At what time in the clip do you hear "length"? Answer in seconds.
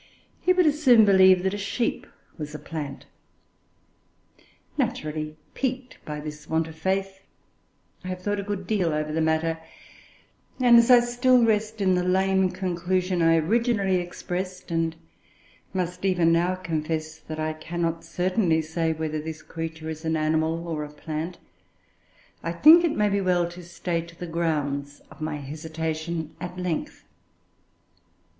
26.57-27.03